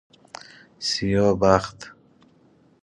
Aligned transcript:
سیاه 0.79 1.33
بخت 1.39 1.91